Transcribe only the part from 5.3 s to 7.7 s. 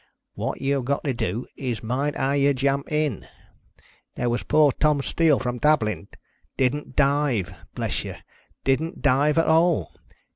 from Dublin. Didn't dive!